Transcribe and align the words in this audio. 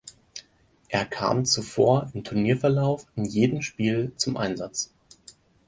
Er 0.89 1.05
kam 1.05 1.45
zuvor 1.45 2.09
im 2.15 2.23
Turnierverlauf 2.23 3.05
in 3.15 3.23
jedem 3.25 3.61
Spiel 3.61 4.13
zum 4.15 4.35
Einsatz. 4.35 4.91